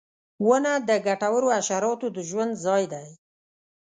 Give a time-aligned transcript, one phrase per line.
[0.47, 3.07] •ونه د ګټورو حشراتو د ژوند ځای دی.